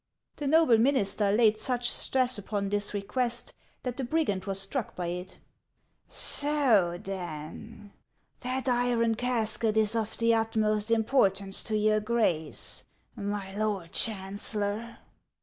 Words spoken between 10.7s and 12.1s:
importance to your